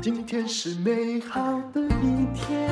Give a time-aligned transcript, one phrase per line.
[0.00, 1.40] 今天是美好
[1.72, 2.68] 的一天。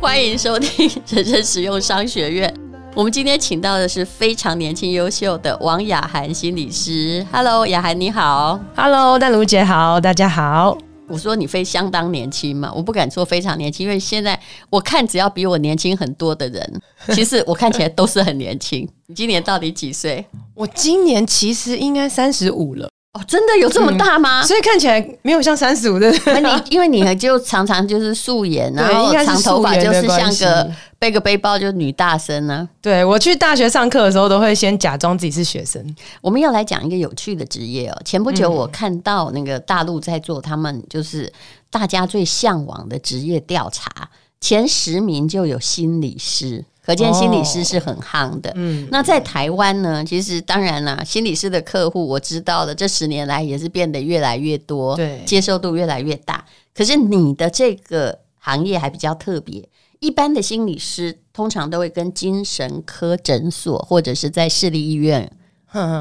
[0.00, 2.52] 欢迎收听人生实用商学院。
[2.94, 7.26] 我们今天请到的是非常年轻优秀的王雅涵心理师。
[7.32, 8.60] Hello，雅涵你好。
[8.76, 10.78] Hello，淡如姐好，大家好。
[11.06, 14.38] 我说你非相当年轻嘛，我不敢说非常年轻，因为现在
[14.70, 16.80] 我看只要比我年轻很多的人，
[17.12, 18.88] 其实我看起来都是很年轻。
[19.06, 20.24] 你今年到底几岁？
[20.54, 22.88] 我今年其实应该三十五了。
[23.14, 24.42] 哦，真的有这么大吗？
[24.42, 26.10] 嗯、所以看起来没有像三十五的。
[26.10, 30.68] 你因为你 就常常就是素颜，然后长头发就是像个
[30.98, 32.68] 背个背包就是女大生呢、啊。
[32.82, 35.80] 对，我去大学上课的时候，都会先假装自己是学生。
[36.20, 38.02] 我们要来讲一个有趣的职业哦。
[38.04, 41.32] 前不久我看到那个大陆在做他们就是
[41.70, 46.64] 大家最向往的职业调查，前十名就有心理师。
[46.84, 48.52] 可见心理师是很夯的。
[48.56, 50.04] 嗯，那在台湾呢？
[50.04, 56.44] 其实当然啦，心理师的客户我知道的，这十年来也是变得越来越多，对，接受度越来越大。
[56.74, 59.66] 可是你的这个行业还比较特别，
[60.00, 65.30] 一般的心理师通常都会跟精神科诊所或者是在市立医院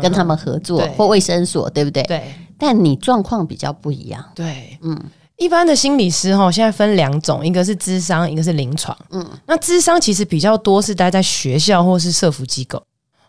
[0.02, 2.04] 跟他们合作，或卫生所，对不对？
[2.04, 2.34] 对。
[2.58, 5.00] 但你状况比较不一样，对，嗯。
[5.44, 8.98] 一般的心理师哈，现在分两种，一个是智商，一个是临床。
[9.12, 12.82] 嗯，那智商其实比较多是待在学校或是社福机构，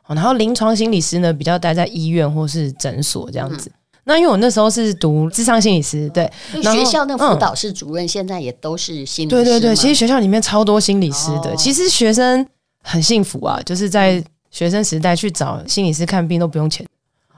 [0.07, 3.69] 然后临床心理师呢比较待在医院或是诊所这样子。
[3.69, 6.31] 嗯、那因为我那时候是读智商心理师，对，
[6.63, 9.35] 学校那辅导室主任现在也都是心理师。
[9.37, 12.47] 对对对，其实学校里面超多心理师的，哦、其实学生
[12.83, 16.87] 很幸福啊，就是在学生时代去找心理师看病都不用钱。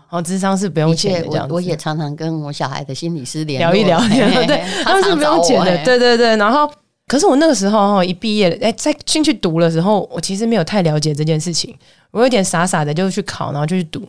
[0.08, 1.46] 哦，智商是不用钱的这样。
[1.48, 6.36] 我我也常常跟我小孩的心理师聊一聊， 对， 他们是不用钱的，对对对。
[6.36, 6.70] 然后，
[7.06, 11.74] 可是我那个时候哈，一毕业，哎，在进去读的时候，我其实没有太了解这件事情，
[12.10, 14.02] 我有点傻傻的就去考，然后就去读。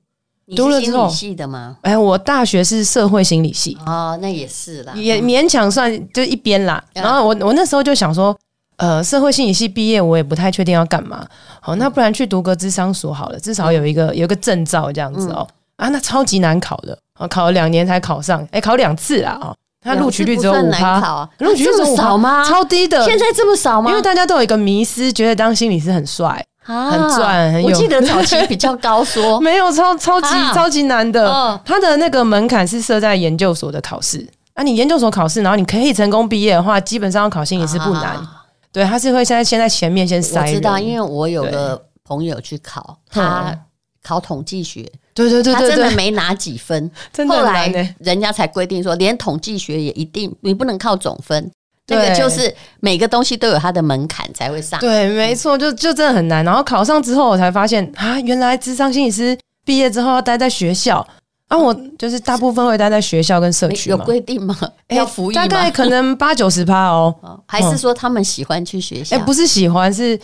[0.55, 1.75] 读了之后，系的吗？
[1.81, 3.77] 哎，我大学是社会心理系。
[3.85, 6.81] 哦，那也是啦，也勉强算就一边啦。
[6.93, 8.33] 然后我我那时候就想说，
[8.77, 11.27] 呃，社会心理系毕业，我也不太确定要干嘛。
[11.59, 15.45] 好，那不然去读个智商所好了，至少有一个有一个证照这样子哦。
[15.77, 16.97] 啊，那超级难考的，
[17.29, 19.55] 考了两年才考上，哎、欸，考两次啦啊！
[19.79, 22.43] 他录取率只有五趴，录取率这么少吗？
[22.43, 23.89] 超低的，现在这么少吗？
[23.89, 27.69] 因为大家都有一个迷思，觉得当心理师很帅、啊、很赚、很有。
[27.69, 34.63] 我记得早期比较高说，说 没有超超级、啊、超级难的，他的那个门槛是设在研究所的考试啊。
[34.63, 38.15] 你研究所考试，然后你可以成功毕业的话，基本上要考心理师不难。
[38.15, 38.43] 啊、
[38.73, 40.41] 对，他是会现在先在前面先筛。
[40.41, 43.55] 我知道，因为我有个朋友去考，他
[44.03, 44.91] 考统计学。
[45.25, 46.91] 对对对，他真的没拿几分，
[47.27, 47.67] 后来
[47.99, 51.51] 人家才规定说，连统计学也一定你不能靠总分，
[51.87, 54.79] 那个就是每个东西都有它的门槛才会上。
[54.79, 56.45] 对，没错，就就真的很难。
[56.45, 59.35] 然后考上之后，我才发现啊，原来智商心理师
[59.65, 61.05] 毕业之后要待在学校
[61.47, 63.89] 啊，我就是大部分会待在学校跟社区。
[63.89, 64.55] 有规定吗？
[64.89, 65.41] 要服役吗？
[65.41, 67.15] 大概可能八九十趴哦，
[67.47, 69.15] 还是说他们喜欢去学校？
[69.15, 70.19] 哎，不是喜欢，是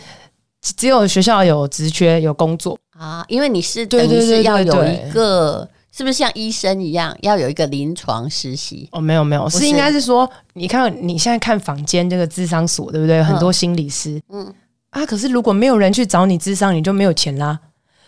[0.60, 2.78] 只有学校有职缺有工作。
[2.98, 8.88] 啊，因为你是等于是要有一个，是不是像医生一样要有一个临床实习？
[8.92, 13.22] 哦，没有没有，是应该是说，你看你现在看坊间这个智商所，对不对？
[13.22, 14.52] 很多心理师，嗯
[14.90, 17.58] 啊，可是如果没有人去找你智商，你就没有钱啦。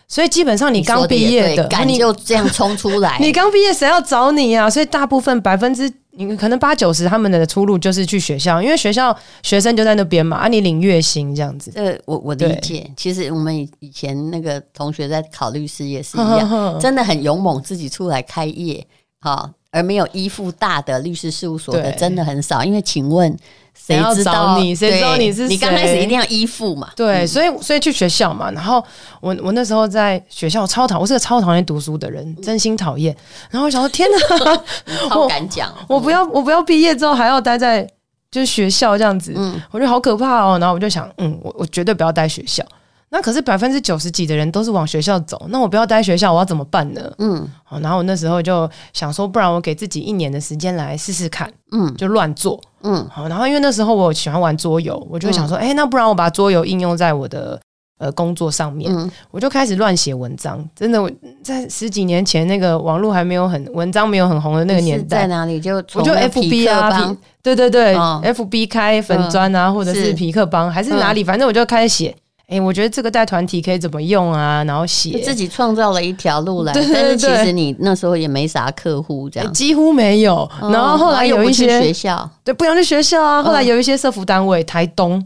[0.07, 4.69] 所以基本上你刚毕业的，你就这样冲出来， 你刚毕业谁要找你啊？
[4.69, 5.91] 所以大部分百分之。
[6.19, 11.71] 你可能八九十他们的出路就是去学校，因为学校学生就在那边嘛，啊，你领月薪这样子。
[11.75, 12.91] 呃，我我理解。
[12.97, 18.83] 其实我们以以前那个同学在考律师也是一样，呵呵呵真的很勇猛，自己出来开业，
[19.19, 22.63] 哈，而没有依附大的律师事务所的真的很少。
[22.63, 23.37] 因为请问。
[23.77, 24.75] 谁知道你？
[24.75, 25.47] 谁知道你是谁？
[25.47, 26.89] 你刚开始一定要依附嘛。
[26.95, 28.51] 对，所以所以去学校嘛。
[28.51, 28.83] 然后
[29.21, 33.15] 我我那时候在学校超讨，我是个超讨厌读书的人，真心讨厌。
[33.49, 37.87] 然后我想说，天哪，好敢讲，我不要我不要毕业之后还要待在
[38.29, 40.57] 就是学校这样子，嗯，我觉得好可怕哦。
[40.59, 42.63] 然后我就想，嗯，我我绝对不要待学校。
[43.09, 47.01] 那可是百分之九十几的人都是往学校走，那我不要待学校，我要怎么办呢？
[47.19, 57.57] 嗯，好，然后我那时候就想说，不然我给自己一年的时间来试试看，嗯，就乱做，嗯，好，然后因为那时候我喜欢玩桌游，我就想说，哎、嗯欸，那不然我把桌游应用在我的
[57.97, 60.61] 呃工作上面，嗯、我就开始乱写文章。
[60.75, 61.09] 真的，我
[61.41, 65.61] 在十几年前那个网络还没有很文章没有很红的那个年代，在哪里？
[65.61, 72.13] 就我就 FB 啊，对对对、哦、，FB 开粉砖啊，嗯、或者是皮克帮还是哪里，嗯、反正我就开始写。
[72.47, 74.63] 哎、欸，我觉得这个带团体可以怎么用啊？
[74.63, 80.49] 然后写自己创造了一条路来，对对对，但是其实你那时候也没啥客户，这样、欸、几乎没有。
[80.61, 83.43] 然后后来有一些、哦、学校，对，不想去学校啊。
[83.43, 85.21] 后来有一些社福单位，台东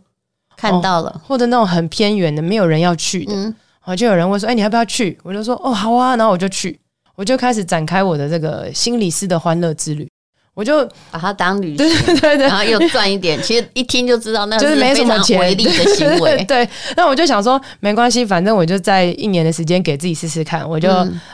[0.58, 6.80] 看到了、哦，或者那种很偏远的，没有人要去的，然后、嗯、就有人问说：“哎、欸，你要不要去？”我就说：“哦，好啊。”然后我就去。
[7.16, 10.10] 我就开始展开我的这个心理师的欢乐之旅。
[10.54, 13.42] 我就把它当旅行，对对对，然后又赚一点。
[13.42, 16.44] 其实一听就知道，那就是没什么钱，违例的行为。
[16.44, 16.68] 对，
[16.98, 20.90] 那我就想说，没关系，反正我就在一年的时间给自己试试看，我就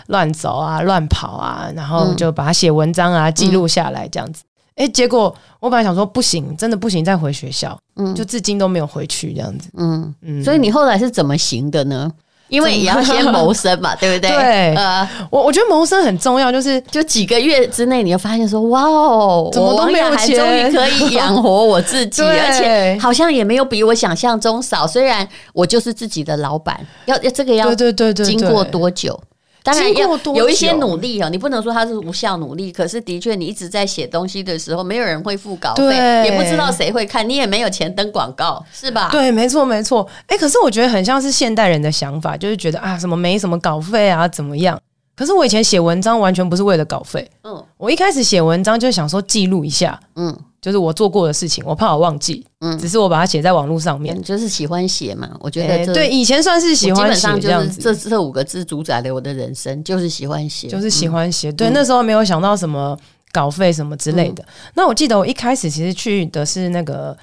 [0.07, 4.43] 乱走啊，乱跑啊，然后就把它写文章啊，记录下来这样子。
[4.75, 9.67] 哎，结果我本来想说不行，真的不行，再回学校，嗯，就至今都没有回去这样子。
[9.75, 12.11] 嗯嗯，所以你后来是怎么行的呢？
[12.49, 14.31] 因为也要先谋生嘛， 对不对？
[14.31, 24.88] 对，呃，我我觉得谋生很重要，就是就几个月之内，你就发现说，哇哦，怎么都没有钱，终于可以养活我自己， 而且好像也没有比我想象中少。
[24.88, 29.19] 虽然我就是自己的老板，要要这个要对对对对，经过多久？
[29.67, 32.71] 当然要有一些努力哦，你不能说他是无效努力。
[32.71, 39.09] 可是的确，你一直在写东西的时候，没有人会付稿费，也不知道谁会看，你也没有钱登广告，是吧？
[39.11, 40.07] 对，没错，没错。
[40.27, 44.79] 哎，可是我觉得很像是现代人的想法，就是觉得啊，什么没什么稿费啊，怎么样？
[45.15, 50.37] 可是我以前写文章完全不是为了稿费，嗯，我一开始写文章就想说记录一下，嗯。
[50.67, 55.31] 就是我做过的事情，我怕我忘记，嗯，只是我把它写在网络上面，就是喜欢写嘛。
[55.39, 61.49] 我觉得对，以前算是喜欢写，基本上就是这这五个字主宰了我的人生，就是喜欢写，就是喜欢写。
[61.53, 62.99] 对，那时候没有想到什么
[63.31, 64.43] 稿费什么之类的。
[64.73, 67.17] 那我记得我一开始其实去的是那个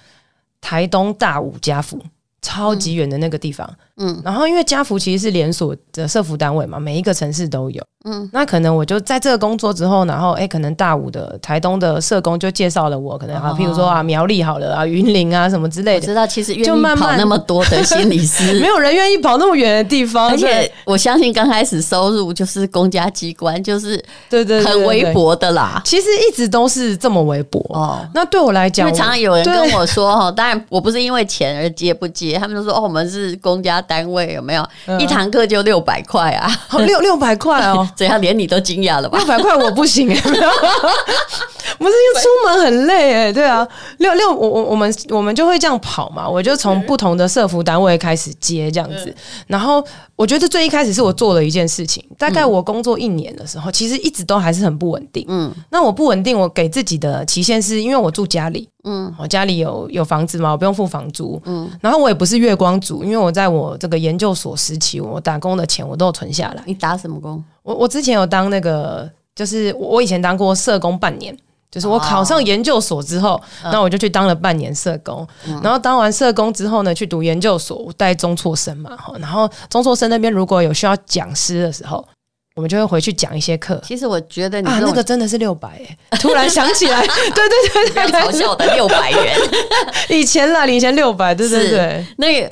[0.63, 2.01] 台东大武家府。
[2.47, 3.77] 超级远的那个地方，嗯，
[4.25, 27.65] 然后因为家福其实是连锁的社福单位嘛，每一个城市都有，嗯，那可能我就在这个工作之后，然后哎，可能大五的台东的社工就介绍了我，可能啊，譬如说啊苗栗好了啊云林啊什么之类的，我知道其实就慢慢跑那么多的心理师， 没有人愿意跑那么远的地方，而且我相信刚开始收入就是公家机关，就是对对很微薄的啦，其实一直都是这么微薄。
[27.71, 28.05] 哦。
[28.13, 32.39] 那对我来讲，因为常常有人跟我说哈，当然我不是因为钱而接不接。
[32.39, 34.67] 他们就说：“哦，我们是公家单位，有没有？
[34.87, 36.51] 嗯、一堂课就六百块啊？
[36.87, 38.21] 六六百块哦， 怎样？
[38.21, 39.19] 连你都惊讶了吧？
[39.19, 43.67] 六百块我不行哎， 不是因为出门很累哎，对啊，
[43.99, 49.15] 六六我我我们我们就会这样跑嘛，我就从不同的社服单位开始接这样子，嗯、
[49.49, 49.85] 然后
[50.17, 55.25] 我觉得最一开始是我做了一件事情，大概我工作一年的时候，其实一直都还是很不稳定。
[55.29, 61.41] 嗯，那我不稳定，我给自己的期限是因为我住家里。”嗯，我家里有有房子嘛，我不用付房租。
[61.47, 66.63] 嗯，然后我也不是月光族，因为我在我这个研究所时期，我打工的钱我都有存下来。
[66.67, 67.43] 你打什么工？
[67.63, 71.35] 我我之前有当那个，就是我以前当过社工半年，
[71.75, 75.27] 就是我考上研究所之后，那、哦、我就去当了半年社工。
[75.49, 82.07] 嗯、然后当完社工之后呢，去读研究所，我带中辍生嘛，然后中辍生那边如果有需要讲师的时候。
[82.57, 83.83] 我们就会回去讲一些课。
[83.85, 85.71] 其实我觉得你啊，那个真的是六百
[86.11, 86.19] 哎！
[86.19, 89.37] 突然想起来，对对对对，嘲笑的六百元，
[90.09, 92.07] 以前啦，以前六百，对对对。
[92.17, 92.49] 那个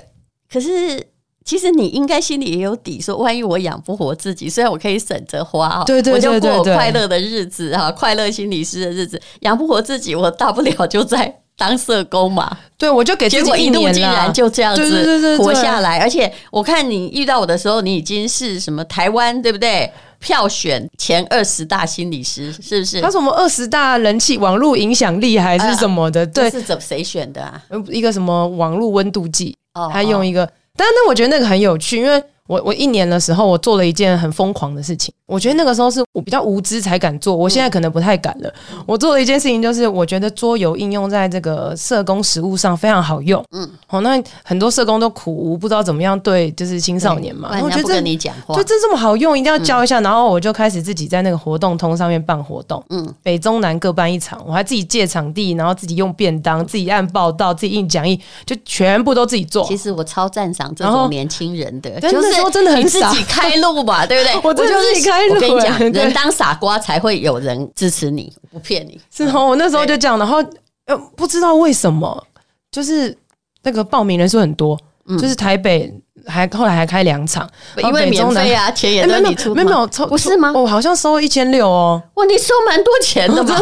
[0.53, 1.01] 可是，
[1.45, 11.39] 其实你应该心里也有底，说万一我养不活自己，虽然我可以省着花，对对对，我就过我快乐的日子哈，快乐心理师的日子，养不活自己，我大不了就在。
[11.55, 15.99] 当社工嘛，对，我就给自己一年，结果一路竟然就这样子活下来。
[15.99, 19.89] 而且我看你遇到我的时候，你已经是什么台湾对不对？
[20.19, 23.01] 票选前二十大心理师是不是？
[23.03, 26.21] 他什么二十大人气网络影响力还是什么的？
[26.21, 27.63] 呃、对，是怎谁选的啊？
[27.91, 29.55] 一个什么网络温度计？
[29.75, 32.23] 哦，他用一个，但那我觉得那个很有趣，因为。
[32.53, 35.13] 我我一年的时候，我做了一件很疯狂的事情。
[35.25, 38.53] 我觉得那个时候是我比较无知才敢做，我现在可能不太敢了。
[38.85, 43.43] 我做了一件事情，就是我觉得桌游应用在这个社工实务上非常好用。
[43.53, 47.59] 嗯，好，那很多社工都苦无，不知道怎么样对，就是青少年嘛。
[47.63, 50.03] 我觉得跟你讲话，就这这么好用，一定要教一下。
[50.03, 52.85] 然后我就开始自己在那个活动通上面办活动。
[52.91, 59.65] 嗯，北中南各办一场，我还自己借场地，然后自己用便当，自己按报道，自己印讲义，就全部都自己做。
[59.65, 62.42] 其实我超赞赏这种年轻人的，就是。
[62.43, 64.41] 说真的很傻，自己开路吧， 对不对？
[64.43, 65.35] 我就是自己开路。
[65.35, 69.01] 我跟你讲，人当傻瓜才会有人支持你，不骗你。
[69.11, 70.43] 是哦，我那时候就讲，然后
[70.87, 72.27] 呃，不知道为什么，
[72.71, 73.17] 就是
[73.63, 74.79] 那个报名人数很多，
[75.19, 75.93] 就是台北
[76.27, 80.53] 还后来还开两场，因为免费啊， 钱也都你出，没有没有抽，不是吗？
[80.55, 83.57] 我好像收一千六哦，哇，你收蛮多钱的嘛？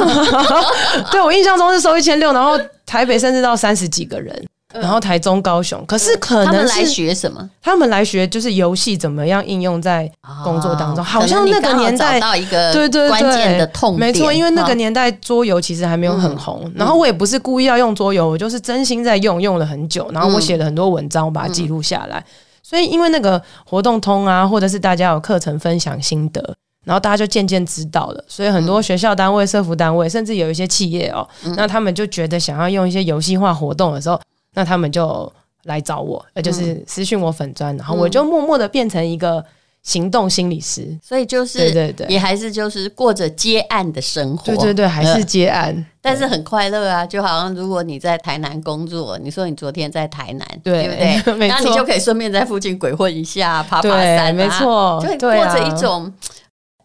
[1.13, 4.47] 对，我印象中是收一千六，然后台北甚至到三十几个人。
[4.73, 7.51] 然后台中、高雄，可是可能是他们来学什么？
[7.61, 10.11] 他们来学就是游戏怎么样应用在
[10.45, 11.05] 工作当中。
[11.05, 16.71] 好像那个年代到一个对对关键的痛点，没错，因为那个年代桌游其实还没有很红。
[16.77, 20.09] 然后我也不是故意要用桌游，我就是真心在用，用了很久。
[20.13, 22.25] 然后我写了很多文章，我把它记录下来。
[22.63, 26.41] 所以因为那个活动通啊，或者是大家有课程分享心得，
[26.85, 28.25] 然后大家就渐渐知道了。
[28.29, 34.21] 所以很多学校单位、社服单位，甚至有一些企业哦，那他们就觉得想要用一些游戏化活动的时候。
[34.61, 35.33] 那他们就
[35.65, 39.43] 来找我，呃，就是私讯我粉砖，然后我就默默的变成一个
[39.83, 51.49] 行动心理师，所以就是对对对，也还是就是过着接案的生活，对对对，还是接案，呃、但是很快乐啊，就好像如果你在台南工作，你说你昨天在台南，对，对不对？
[51.49, 56.13] 那你就可以顺便在附近鬼混一下，爬爬山、啊，没错，就过着一种。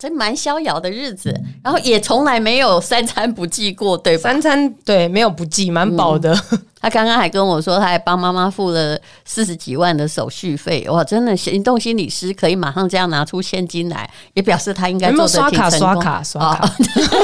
[0.05, 4.29] 真蛮逍遥的日子，然后也从来没有三餐不继过，对吧？
[4.29, 6.31] 三餐对，没有不继，蛮饱的。
[6.51, 10.85] 嗯、他刚刚还跟我说，他还帮妈妈付了四十几万的手续费。
[10.91, 15.79] 哇，真的行动心理师可以马上这样拿出现金来，也表示他应该做得挺成功。
[15.79, 16.75] 刷卡刷卡刷卡，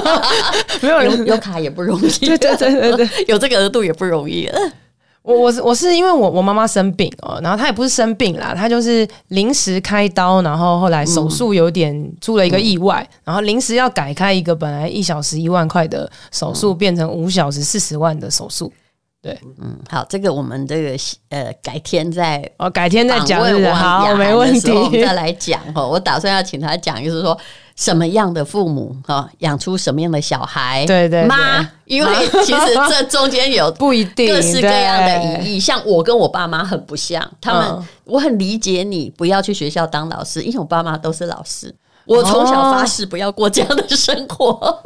[0.82, 2.10] 没有有有卡也不容易。
[2.10, 4.50] 对对对对对， 有这个额度也不容易。
[5.24, 18.74] 我我是我是因为我我妈妈生病哦，然后她也不是生病啦，她就是临时开刀，然后后来手术有点出了一个意外，嗯、然后临时要改开一个本来一小时一万块的手术，变成五小时四十万的手术。
[19.22, 20.98] 对，嗯，好，这个我们这个
[21.30, 23.40] 呃改天再哦改天再讲，
[23.76, 25.86] 好，没问题，我们再来讲哈。
[25.86, 27.38] 我打算要请他讲，就是说。
[27.76, 30.86] 什么样的父母哈，养出什么样的小孩？
[30.86, 32.12] 对对，妈，因为
[32.46, 35.60] 其实这中间有 不一定各式各样的意义。
[35.60, 41.74] 像我跟我爸妈很不像，他们我很理解你不要去学校当老师，因为我爸妈都是老师。
[42.06, 44.82] 我从小发誓不要过这样的生活，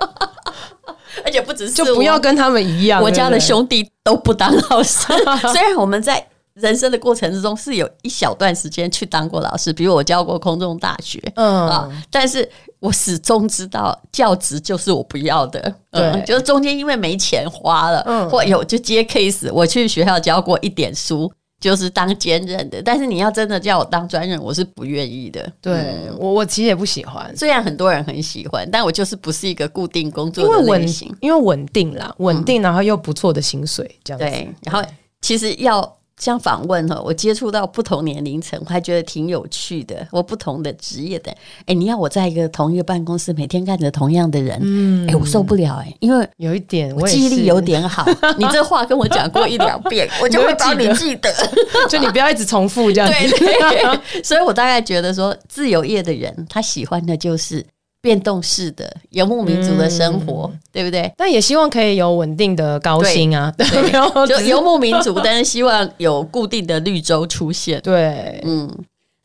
[1.24, 3.02] 而且不只是就不要跟他们一样。
[3.02, 5.08] 我家的兄弟都不当老师，
[5.52, 6.26] 虽然我们在。
[6.56, 12.50] 人生的过程之中是有一小段时间去当过老师，比如我教过空中大学，嗯啊，但是
[12.86, 15.60] 我始终知道教职就是我不要的，
[15.92, 34.88] 对，嗯、就是中间因为没钱花了，嗯，或有就接 case，我去学校教过一点书，就是当兼任的，但是你要真的叫我当专任，我是不愿意的，对、嗯、我我其实也不喜欢，虽然很多人很喜欢，但我就是不是一个固定工作的类型，因为稳定啦，稳定，然后又不错的薪水，这样子，对，然后
[35.22, 35.98] 其实要。
[36.22, 40.08] 像访问哈，我接触到不同年龄层，我还觉得挺有趣的。
[40.12, 48.06] 我不同的职业的，哎，你要我在一个同一个办公室，每天看着同样的人，嗯，哎，我受不了哎，因为有一点，我记忆力有点好。
[48.40, 51.34] 你这话跟我讲过一两遍， 我就会帮你记得。
[51.90, 53.38] 就你不要一直重复这样子。
[53.38, 54.24] 对对。
[54.24, 57.66] 所以我大概觉得说，自由业的人他喜欢的就是。
[58.06, 61.12] 变动式的游牧民族的生活，嗯、对不对？
[61.18, 67.82] 但也希望可以有稳定的高薪啊，对， 对就游牧民族， 但是希望有固定的绿洲出现。
[67.82, 68.72] 对，嗯。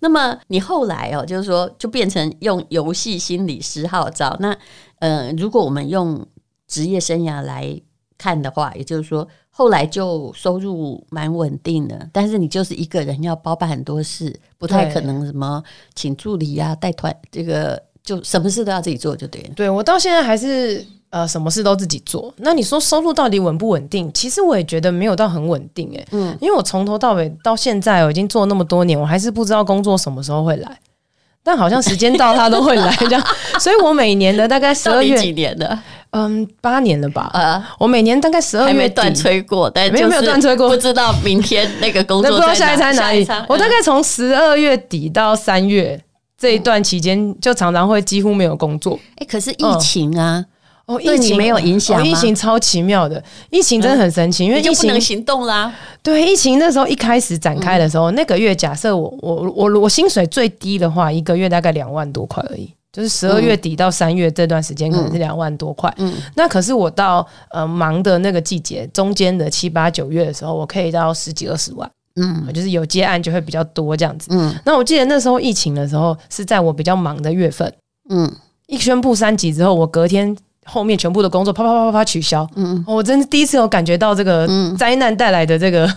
[0.02, 4.34] 那么你后来哦，就是说，就变成用游戏心理师号召。
[4.40, 4.56] 那
[5.00, 6.26] 呃，如果我们用
[6.66, 7.78] 职业生涯来
[8.16, 15.62] 看的话，也就是说，后来就收入蛮稳定的，但是你就是一个人要包办很多事，不太可能什么
[15.94, 17.89] 请助理呀、啊、带团这个。
[18.04, 19.48] 就什么事都要自己做，就对了。
[19.54, 22.32] 对，我到现在还是呃，什么事都自己做。
[22.38, 24.10] 那你说收入到底稳不稳定？
[24.12, 26.06] 其实我也觉得没有到很稳定诶。
[26.12, 30.78] 嗯，因为我从头到尾到现在，我已经做那么多年，我还是不知道工作什么时候会来。
[31.42, 33.26] 但好像时间到，他都会来这样。
[33.58, 35.78] 所以我每年的大概十二月几年的，
[36.10, 37.30] 嗯，八年了吧？
[37.32, 43.26] 呃，我每年大概十二月还没断吹过，但没有没有断吹过，不知道明天那个工作 不知道下一餐哪里。
[43.48, 46.00] 我大概从十二月底到三月。
[46.40, 50.42] 这一段期间就常常会几乎没有工作，哎，可是疫情啊，
[50.86, 55.70] 哦，疫情没有影响，疫情超奇妙的，疫情真的很神奇，因为疫情不能行动啦。
[56.02, 65.92] 对，疫情那时候一开始展开的时候，那个月假设我我我我薪水最低的话，一个月大概两万多块而已，就是十二月底到三月这段时间可能是两万多块。
[65.98, 71.90] 嗯，那可是我到呃忙的那个季节中间的七八九月的时候，我可以到十几二十万。
[72.16, 74.28] 嗯，就是有接案就会比较多这样子。
[74.30, 77.72] 嗯，那我记得那时候疫情的时候是在我比较忙的月份。
[78.08, 78.30] 嗯，
[78.66, 82.48] 一宣布三级之后，我隔天后面全部的工作啪啪啪啪啪取消。
[82.56, 85.90] 嗯，我真是第一次有感觉到这个灾难带来的这个。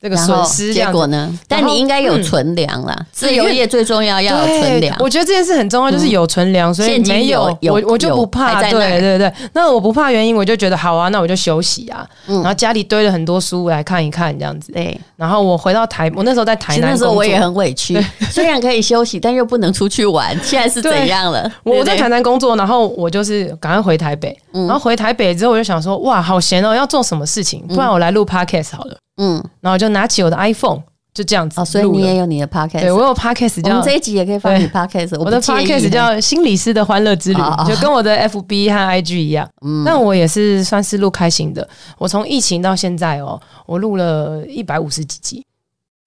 [0.00, 1.30] 这个损失结果呢？
[1.46, 2.96] 但你应该有存粮啦。
[2.98, 4.96] 嗯、自由业最重要要有存粮。
[4.98, 8.62] 我觉得这件事很重要，就是有存粮，嗯、所以没有，有我我就不怕。
[8.62, 12.06] 对对对，那我不怕原因，我就觉得好啊，那我就休息啊。
[12.28, 14.72] 嗯、然后家里堆了很多书来看一看，这样子。
[14.72, 14.98] 对。
[15.16, 17.92] 然后我回到台，我那时候在台南，那时候我也很委屈。
[17.92, 20.34] 对 虽然可以休息，但又不能出去玩。
[20.42, 21.50] 现在是怎样了？
[21.62, 24.34] 我在台南工作，然后我就是赶快回台北。
[24.54, 27.62] 嗯、然后回台北之后，我就想说，哇，好闲哦，要做什么事情？
[27.68, 28.96] 不然我来录 Podcast 好了。
[29.20, 30.80] 嗯，然后就拿起我的 iPhone，
[31.12, 31.60] 就这样子。
[31.60, 32.80] 哦，所以你也有你的 Podcast？
[32.80, 35.18] 对，我有 Podcast，叫我们这一集也可以放你 Podcast。
[35.18, 39.48] 我的 Podcast 叫心理师的欢乐之旅，就跟我的 FB 和 IG 一样。
[39.62, 41.68] 嗯，但我也是算是录开心的。
[41.98, 45.44] 我从疫情到现在哦，我录了一百五十几集。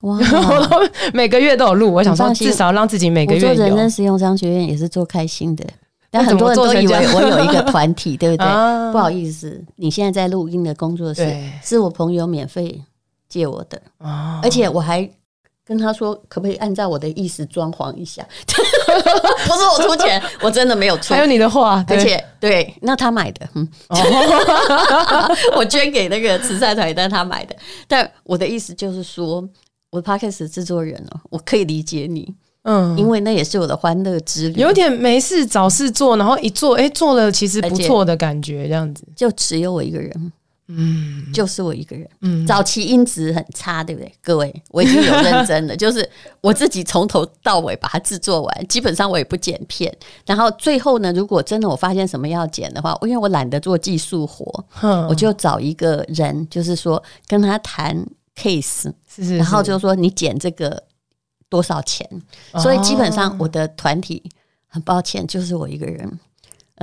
[0.02, 1.94] 哇， 我都每个月都有录。
[1.94, 3.64] 我想说，至少让自己每个月有。
[3.64, 5.64] 人生实用商学院也是做开心的，
[6.12, 8.46] 但很多人都以为我有一个 团体，对不对？
[8.92, 12.82] 不好意思，你现在在录音的工作室是我朋友免费。
[13.34, 13.82] 借我的，
[14.44, 15.10] 而且我还
[15.66, 18.24] 跟他说，可不可以按照我的意思装潢一下？
[18.46, 21.16] 不是我出钱， 我真的没有出。
[21.16, 23.98] 还有你的话，而且对，那他买的，嗯，哦、
[25.58, 27.56] 我捐给那个慈善团，但他买的。
[27.88, 29.44] 但我的意思就是说，
[29.90, 32.32] 我的 Podcast 制作人哦，我可以理解你，
[32.66, 34.62] 嗯，因为那也是我的欢乐之旅。
[34.62, 40.32] 有点没事找事做，然后一做，哎，做了其实不错的感觉，这样子，就只有我一个人。
[40.68, 42.10] 嗯，就是我一个人。
[42.22, 44.12] 嗯，早期音质很差，对不对？
[44.22, 46.10] 各位，我已经有认真了， 就是
[46.42, 49.94] 我自己从头到尾把它制作完，基本上我也不剪片。
[50.26, 57.96] 然后最后呢，如果真的我发现什么要剪的话，因为我懒得做技术活，嗯，我就找一个人，就是说跟他谈
[58.36, 60.82] case，是是是，然后就说你剪这个
[61.50, 62.10] 多少钱？
[62.60, 64.24] 所以基本上我的团体
[64.68, 66.20] 很抱歉，就是我一个人。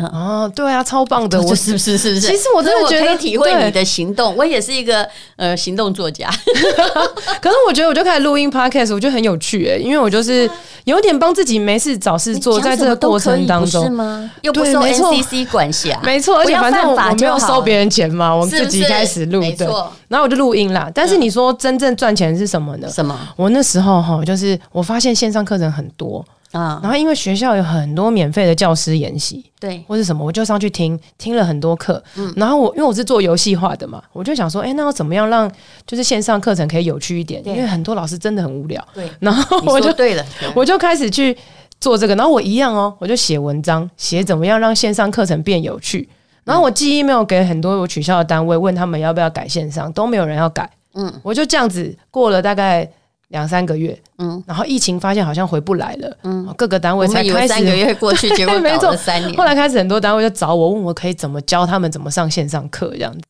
[0.08, 2.26] 哦，对啊，超棒的，我是不是是不是？
[2.28, 6.28] 其实我真的觉得可以体会你的行动，我也是一个呃行动作家。
[7.40, 10.48] 可是我觉得我就开始录音 podcast，我觉得很有趣哎，因为我就是
[10.84, 14.30] 有点帮自己没事找事做，在这个过程当中是吗？
[14.42, 19.66] 又不受 NCC 管辖， 没错，而且反正我没有收别人钱嘛，我们自己开始录，的，
[20.08, 20.90] 然后我就录音啦。
[20.94, 22.88] 但是你说真正赚钱是什么呢？
[22.88, 23.18] 什么？
[23.36, 26.24] 我那时候哈，就是我发现线上课程很多。
[26.52, 32.02] 啊，然后因为学校有很多免费的教师研习，对，或是什么，我就上去听听了很多课。
[32.16, 35.48] 嗯，然后我因为我是做游戏化的嘛，我就想说，哎，那要怎么样让
[35.86, 37.40] 就是线上课程可以有趣一点？
[37.46, 38.84] 因为很多老师真的很无聊。
[38.92, 40.26] 对， 然后我就对了，
[40.56, 41.36] 我就开始去
[41.80, 42.16] 做这个。
[42.16, 46.08] 然后我一样哦，我就写文章，写怎么样让线上课程变有趣。
[46.42, 50.68] 然后我寄 email 给很多我取消的单位，问他们要不要改线上，都没有人要改。
[50.94, 52.90] 嗯，我就这样子过了大概。
[53.30, 59.32] 两三个月，嗯，然后疫情发现好像回不来了，嗯，各个单位才开始三个月过去，结果 搞了三年。
[59.36, 63.20] 后来开始很多单位就找我，问我可以怎么教他们怎么上线上课这样子，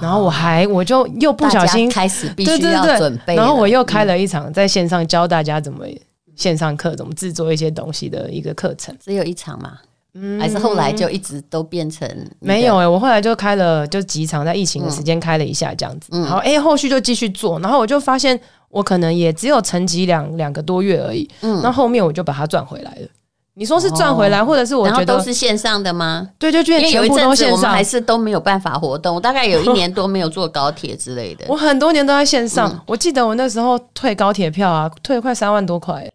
[0.00, 5.84] 然后我还我就又不小心开始必须要准备，然后我又开了一场在线上教大家怎么
[6.34, 9.72] 线上课怎么制作一些东西的一个课程，只有一场嘛，
[10.14, 12.08] 嗯，还是后来就一直都变成
[12.40, 18.40] 没有哎，我后来就开了就几场，在疫情的时间开了一下这样子，然后哎后续就继续做，然后我就发现。
[18.72, 23.08] 我可能也只有沉寂两两个多月而已，嗯，那后面我就把它赚回来了。
[23.54, 26.26] 你说是赚回来，哦、或者是我觉得都是线上的吗？
[26.38, 29.14] 对，就觉得全部都线上，我们还是都没有办法活动。
[29.14, 31.44] 我大概有一 年多没有坐高铁之类的。
[31.48, 36.10] 我很多年都在线上，嗯、我记得我那时候退高铁票啊，退了快三万多块。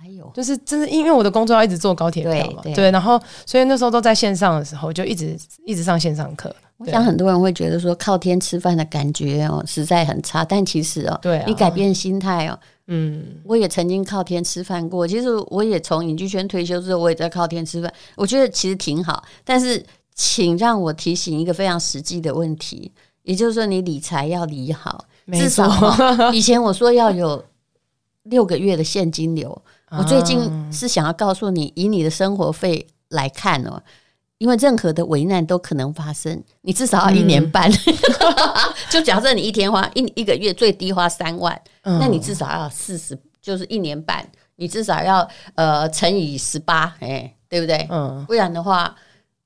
[0.00, 6.50] 还有，就是真的，因为我的工作要一直坐高铁票嘛，对，对，然后所以那时候都在线上的时候，就一直一直上线上课。
[6.78, 10.44] 我想很多人会觉得说靠天吃饭的感觉哦，实在很差。
[10.44, 15.06] 但其实哦，对、啊，你改变心态哦，嗯，我也曾经靠天吃饭过。
[15.06, 17.92] 其实我也从影剧圈退休之后，我也在靠天吃饭。
[18.14, 19.24] 我觉得其实挺好。
[19.44, 22.92] 但是，请让我提醒一个非常实际的问题，
[23.24, 25.68] 也就是说，你理财要理好，至少
[26.32, 27.44] 以前我说要有
[28.22, 29.60] 六个月的现金流，
[29.90, 30.40] 我最近
[30.72, 33.82] 是想要告诉你，以你的生活费来看哦。
[34.38, 37.70] 因为任何的危难都可能发生，你至少要一年半。
[37.70, 37.94] 嗯、
[38.88, 44.24] 就假设你一天花一一个月最低花三万，嗯、那你至少要四十，就是一年半，
[44.56, 47.86] 你至少要呃乘以十八，哎，对不对？
[47.90, 48.94] 嗯，不然的话，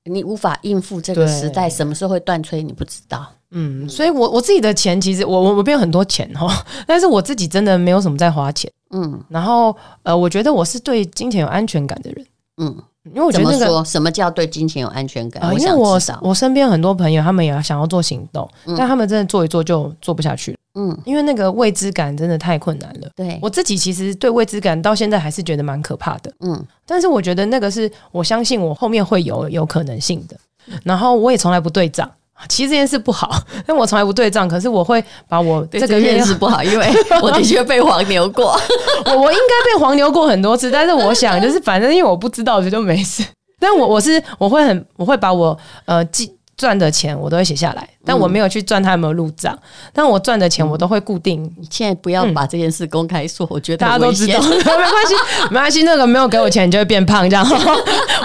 [0.05, 3.25] 你无法应付这个时代，什么时候会断炊，你不知道。
[3.55, 6.47] 嗯，所以我我自己的钱其实我我我没有很多钱哈，
[6.85, 8.71] 但是我自己真的没有什么在花钱。
[8.91, 12.23] 嗯，然后呃，我觉得我是对金钱有安全感的人。
[12.57, 12.83] 嗯。
[13.05, 15.43] 因为我觉得、那个、怎么说什么叫对金钱有安全感？
[15.43, 20.57] 呃、因为我我身边很多朋友，他们也想要做行动，嗯、但他们真的做一做就做不下去。
[20.75, 23.09] 嗯，因为那个未知感真的太困难了。
[23.13, 26.31] 对，我自己其实对未知感到现在还是觉得蛮可怕的。
[26.39, 30.37] 嗯，但是我觉得那个是我相信我后面会有有可能性的。
[30.85, 32.09] 然后我也从来不对账。
[32.49, 33.31] 其实这件事不好，
[33.65, 34.47] 但我从来不对账。
[34.47, 36.87] 可是我会把我这个月是不好， 因为
[37.21, 38.59] 我的确被黄牛过。
[39.05, 43.23] 我我应该被黄牛过很多次，但是我想就是反正因为我不知道，就就没事。
[43.59, 49.57] 但我我是我会很我会把我呃记赚的钱我都会写下来，但我没有去赚他有没有入账。
[49.93, 51.43] 但我赚的钱我都会固定。
[51.57, 55.15] 你现在不要把这件事公开说，我觉得大家都知道，没关系，
[55.49, 55.83] 没关系。
[55.83, 57.45] 那个没有给我钱，你就会变胖这样。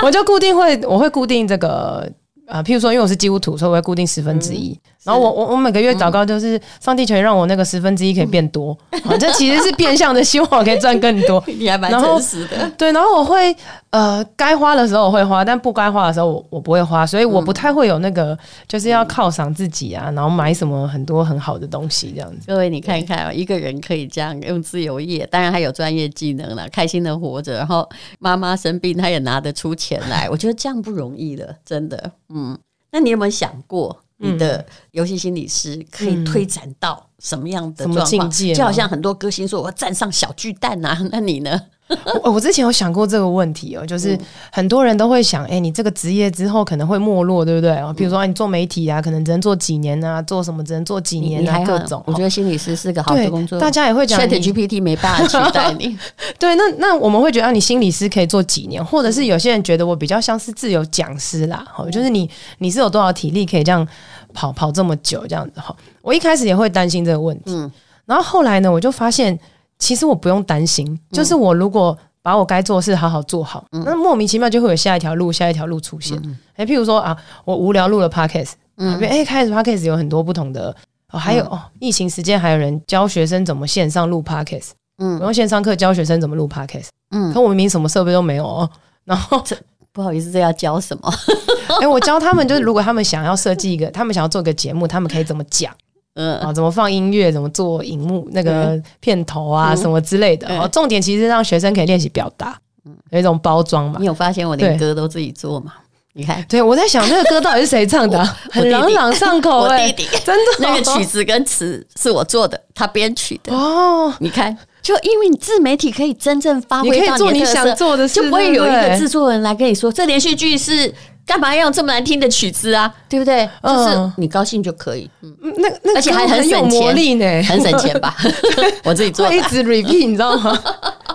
[0.03, 2.09] 我就固定会我会固定这个。
[2.49, 4.79] 啊，譬如说，因为我是基督徒，所以我会固定十分之一。
[5.05, 8.77] 然后我我我每个月祷告，就是上帝求让我那个十分之一可以变多。
[9.05, 11.43] 反正其实是变相的， 希望我可以赚更多。
[11.47, 12.71] 你还蛮诚实的。
[12.77, 13.57] 对，然后我会
[13.91, 22.49] 呃，该花的时候我会花，但不该花的时候我我不会花，所以我不太会有那个就是要犒赏自己啊，然后买什么很多很好的东西这样子。
[22.49, 27.57] 各位，你看一看啊，一个人可以这样用自由业，当然还有专业技能了，开心的活着。
[27.57, 32.11] 然后妈妈生病，他也拿得出钱来，我觉得这样不容易的，真的。
[32.29, 32.59] 嗯，
[32.93, 38.31] 那你有没有想过，你的游戏心理师可以推展到什么样的状况？
[38.31, 41.61] 就好像很多歌星说我要站上小巨蛋啊，那你呢？
[42.23, 44.19] 我我之前有想过这个问题哦，就是
[44.53, 47.81] 很多人都会想，哎，你这个职业之后可能会没落，对不对？
[47.97, 52.03] 比如说啊你做媒体啊，可能只能做几年啊，做什么只能做几年啊，各种。
[52.07, 55.99] 我觉得心理师是个好的工作，大家也会讲，ChatGPT 没办法取代你。
[56.39, 63.87] 对，那那我们会觉得你心理师可以做几年，或者是有些人觉得我比较像是自由讲师啦，就是你你是有多少体力可以这样
[64.35, 65.75] 跑跑这么久这样子哈？
[66.03, 67.71] 我一开始也会担心这个问题，嗯，
[68.05, 69.39] 然后后来呢，我就发现。
[69.79, 76.19] 其实我不用担心，就是我如果把我该做的事好好做好，嗯、那莫名其妙就会有下一条路，下一条路出现。
[76.55, 80.75] 哎、嗯，譬如说啊，我无聊录了 podcast，嗯，哎，开始 podcast 有很多不同的，
[81.13, 88.69] 哦，还有、嗯、哦，疫情时间还有人教学生怎么线上录 podcast，嗯，我用线上课教学生怎么录 podcast，嗯，可我明明什么设备都没有哦，
[89.05, 89.57] 然后这
[89.93, 91.11] 不好意思，这要教什么？
[91.81, 95.73] 哎，我教他们就是，如果他们想要设计一个，他们想要做个节目，他们可以怎么讲？
[96.19, 97.31] 嗯啊，怎么放音乐？
[97.31, 99.75] 怎么做荧幕那个片头啊？
[99.77, 100.49] 什么之类的？
[100.59, 103.99] 哦，重点其实让学生可以练习表达，嗯，有一种包装嘛。
[104.01, 105.75] 你有发现我连歌都自己做吗？
[106.15, 108.23] 你看，对我在想那个歌到底是谁唱的？
[108.51, 114.13] 很朗朗上口， 我弟弟真的那个曲子跟词是我做的，他编曲的哦。
[114.19, 120.93] 你看，就因为你自媒体可以真正发挥到做你想做的事，就不会有一个制作人来跟你说这连续剧是。
[121.29, 122.93] 干嘛要用这么难听的曲子啊？
[123.07, 123.47] 对不对？
[123.63, 125.09] 就是你高兴就可以。
[125.21, 128.17] 嗯，那那而且还很省钱呢，很省钱吧？
[128.83, 130.59] 我自己做，一直 repeat，你知道吗？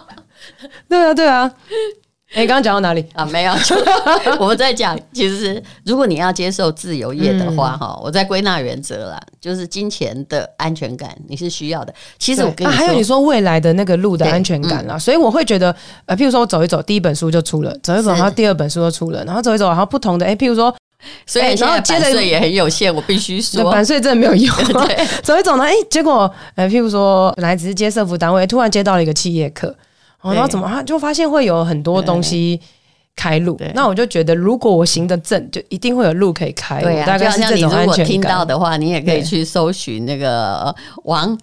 [0.87, 1.51] 对啊，对啊。
[2.35, 3.23] 哎，刚刚讲到哪里啊？
[3.25, 3.53] 没有，
[4.39, 11.93] 我们在讲，其实是如果你要接受自由业的话，哈、嗯，我在归纳原则啦，就是金钱的安全感你是需要的。
[12.17, 15.75] 其实我跟你说、啊，还有你说未来的那个路的安全感啦，嗯、所以我会觉得，
[16.07, 20.75] 呃，譬如说我走一走，第一本书就出了，走一走，然后第二本书就出了，然后走一走，然后不同的，哎，譬如说，
[21.27, 24.55] 所以然后版税也很有限，我必须说，版税真的没有用。
[24.87, 29.75] 对，走一走呢，哎，结果，呃，譬如说本来只是接社福单位，突然接到了一个企业课。
[30.23, 30.67] 然后怎么？
[30.67, 32.59] 他就发现会有很多东西
[33.15, 33.59] 开路。
[33.75, 36.81] 那我就觉得，如果我行得正，就一定会有路可以开。
[36.81, 37.85] 对啊，大概是这种安全感。
[37.85, 41.37] 如果听到的话，你也可以去搜寻那个王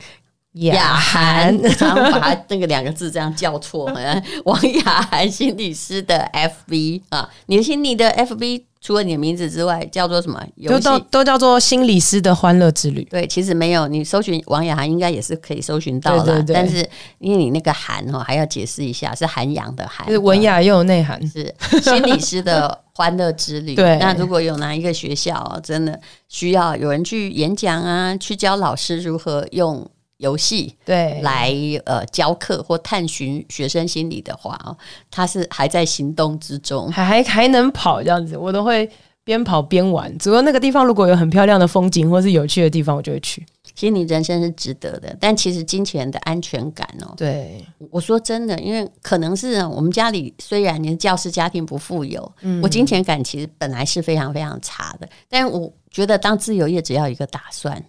[0.55, 3.85] 雅涵，常把那个两个字这样叫错。
[4.45, 8.65] 王雅涵心理师的 FB 啊，你的心理的 FB。
[8.83, 10.43] 除了你的名字之外，叫做什么？
[10.67, 13.05] 都都都叫做心理师的欢乐之旅。
[13.11, 16.37] 对，其实没有，你搜寻王雅涵应该也是可以搜寻到的。
[16.37, 16.89] 对对对，但是
[17.19, 23.75] 因为你那个涵哦，还要解释一下，是涵养的涵，是文雅又有内涵，是心理师的欢乐之旅。
[23.77, 29.87] 对，那如果有哪一个学校真的需要有人去演讲啊，去教老师如何用。
[30.21, 31.51] 游戏对来
[31.87, 34.77] 呃教课或探寻学生心理的话哦，
[35.11, 38.89] 他是还在行动之中，还还还能跑这样子，我都会
[39.25, 40.17] 边跑边玩。
[40.19, 43.45] 主要那个地方如果有很漂亮的风景或是有趣的地方，我就会去。
[43.75, 57.83] 其实你人生是值得的，但其实金钱的安全感哦，对，我说真的，因为可能是我们家里虽然你的教师家庭不富有，嗯，我金钱感其实本来是非常非常差的，但我觉得当自由业只要一个打算，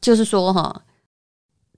[0.00, 0.82] 就是说哈。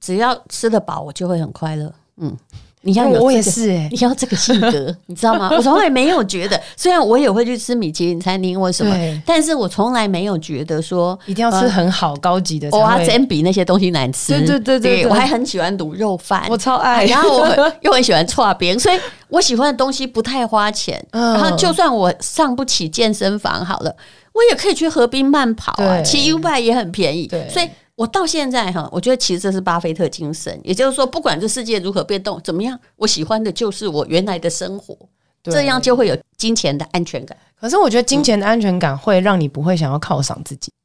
[0.01, 1.93] 只要吃得饱，我就会很快乐。
[2.21, 2.37] 嗯，
[2.83, 5.51] 你要我也是、欸，你要这个性格， 你知道吗？
[5.53, 12.69] 我从来没有觉得，虽然我也会去吃米其林餐厅或什么，但是我从来没有觉得说一定要吃很好、呃、高级的。
[12.71, 14.33] 哇，真比那些东西难吃。
[14.45, 17.05] 对对对我还很喜欢卤肉饭，我超爱。
[17.07, 21.05] 然后我又很喜欢剉冰，所以我喜欢的东西不太花钱。
[21.11, 23.95] 嗯、然后就算我上不起健身房，好了，
[24.33, 27.27] 我也可以去河滨慢跑啊，骑 U bike 也很便宜。
[27.27, 27.69] 对，所以。
[27.99, 34.97] 我到现在哈，我觉得其实这是巴菲特精神，也就是说，不管这世界如何变动，怎么样，我喜欢的就是我原来的生活，
[35.43, 37.37] 这样就会有金钱的安全感。
[37.61, 40.71] 可是我觉得金钱的安全感会让你不会想要犒赏自己。
[40.71, 40.79] 嗯、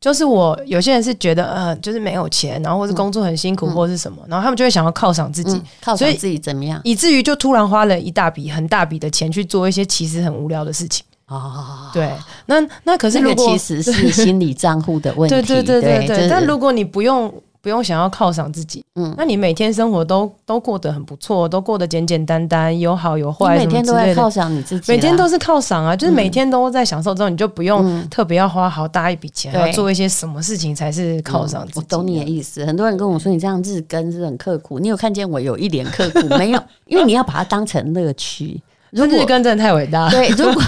[0.00, 11.04] 就是我有些人是觉得，呃，就是没有钱，然后或是工作很辛苦，或是什么，嗯、然后他们就会想要犒赏自己，犒赏自己怎么样，以至于就突然花了一大笔很大笔的钱去做一些其实很无聊的事情。
[11.30, 12.10] 哦，对，
[12.46, 16.28] 那那可是如果其实是心理账户的问题， 对对对对对。
[16.28, 31.78] 但如果你不用不用想要犒赏自己，嗯，那你每天生活都都过得很不错，都过得简简单单，有好有坏，每天都在犒赏你自己，每天都是犒赏啊，就是每天都在享受之后，你就不用特别要花好大一笔钱，要做一些什么事情才是犒赏自己。
[31.78, 36.60] 我懂你的意思，很多人跟我说你这样日更是很刻苦，你有看见我有一点刻苦没有？
[36.86, 40.10] 因为你要把它当成乐趣， 如果日更真的太伟大了。
[40.10, 40.60] 对，如果。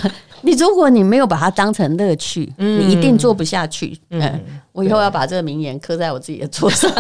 [0.43, 3.97] 你如果你没有把它当成乐趣，嗯你一定做不下去。
[4.11, 4.41] 嗯，嗯
[4.73, 6.91] 我以后要把这个名言刻在我自己的桌上。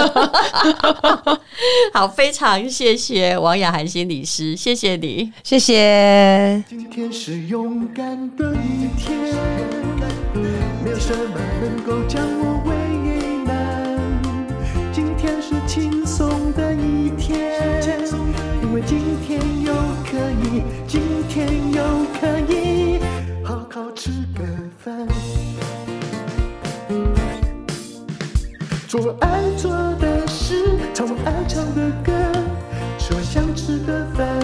[1.92, 6.64] 好，非常谢谢王雅涵心理师，谢谢你，谢谢。
[6.68, 9.18] 今天是勇敢的一天，
[10.84, 12.74] 没有什么能够将我为
[13.44, 13.52] 难。
[14.92, 17.60] 今天是轻松的一天，
[18.62, 19.31] 因为今天
[28.92, 32.12] 做爱做的事，唱我爱唱的歌，
[32.98, 34.38] 吃我想吃的饭，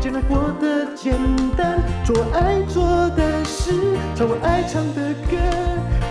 [0.00, 1.18] 尽量过得简
[1.56, 1.82] 单。
[2.06, 2.84] 做爱做
[3.16, 3.72] 的事，
[4.14, 5.34] 唱我爱唱的歌，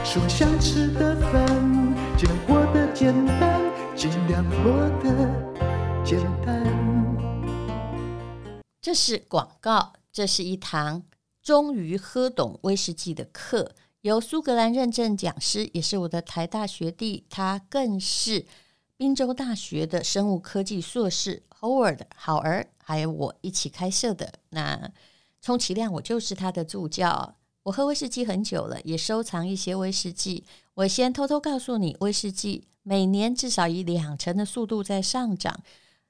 [0.03, 1.47] 吃我想吃的饭，
[2.17, 3.61] 尽量过得简单，
[3.95, 6.61] 尽量过得简单。
[8.81, 11.03] 这是广告，这是一堂
[11.41, 18.47] 终于喝懂威士忌的课，由苏格兰认证讲师，也是我的台大学弟，他更是
[18.97, 24.33] 宾州大学的生物科技硕士 Howard 好儿，还有我一起开设的。
[24.49, 24.91] 那
[25.39, 27.35] 充其量我就是他的助教。
[27.61, 30.45] 我喝威士忌很久了，也收藏一些威士忌。
[30.73, 35.61] 我先偷偷告诉你，威士忌每年至少以两成的速度在上涨。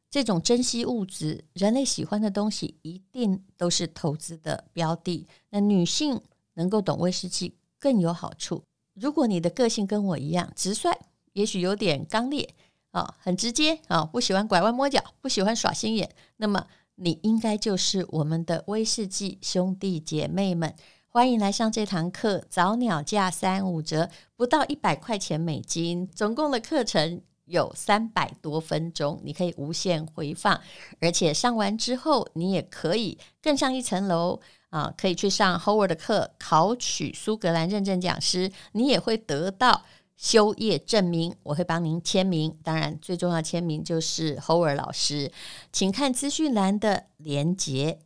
[0.09, 5.27] 这种珍稀物质，人类喜欢的东西，一定都是投资的标的。
[5.49, 6.21] 那女性
[6.53, 8.63] 能够懂威士忌更有好处。
[8.93, 10.91] 如果你的个性跟我一样直率，
[11.33, 12.53] 也许有点刚烈
[12.91, 20.75] 啊，很直接啊，不喜欢拐弯抹角，不喜欢耍心眼，那么你应该就是我们的威士忌兄弟姐妹们。
[21.07, 27.21] 欢迎来上这堂课，早鸟价三五折，不到一百块钱美金，总共的课程。
[27.45, 30.61] 有三百多分钟，你可以无限回放，
[31.01, 34.39] 而且上完之后，你也可以更上一层楼
[34.71, 34.91] 啊！
[34.97, 39.83] 可以去上 Howard 的课，考取苏格兰认证讲师，你也会得到
[40.17, 42.57] 修业证明，我会帮您签名。
[42.63, 45.31] 当然，最重要签名就是 Howard 老师，
[45.71, 47.99] 请看资讯栏的连结。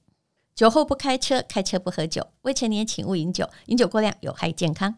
[0.53, 4.95] 酒后不开车，开车不喝酒，未成年请勿饮酒，饮酒过量有害健康。